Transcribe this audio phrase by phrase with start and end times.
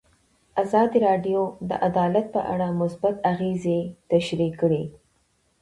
[0.63, 3.79] ازادي راډیو د عدالت په اړه مثبت اغېزې
[4.11, 4.83] تشریح کړي.